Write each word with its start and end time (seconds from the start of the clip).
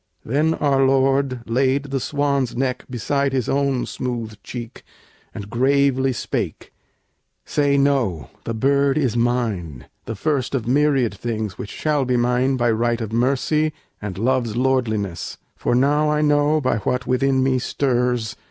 Then 0.25 0.55
our 0.55 0.83
Lord 0.83 1.43
Laid 1.47 1.91
the 1.91 1.99
swan's 1.99 2.57
neck 2.57 2.85
beside 2.89 3.33
his 3.33 3.47
own 3.47 3.85
smooth 3.85 4.35
cheek 4.41 4.81
And 5.31 5.47
gravely 5.47 6.11
spake: 6.11 6.73
"Say 7.45 7.77
no! 7.77 8.31
the 8.43 8.55
bird 8.55 8.97
is 8.97 9.15
mine, 9.15 9.85
The 10.05 10.15
first 10.15 10.55
of 10.55 10.67
myriad 10.67 11.13
things 11.13 11.59
which 11.59 11.69
shall 11.69 12.03
be 12.05 12.17
mine 12.17 12.57
By 12.57 12.71
right 12.71 12.99
of 12.99 13.13
mercy 13.13 13.73
and 14.01 14.17
love's 14.17 14.55
lordliness. 14.55 15.37
For 15.55 15.75
now 15.75 16.09
I 16.09 16.21
know, 16.21 16.59
by 16.59 16.77
what 16.77 17.05
within 17.05 17.43
me 17.43 17.59
stirs. 17.59 18.35